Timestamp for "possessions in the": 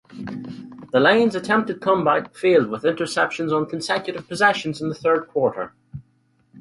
4.27-4.95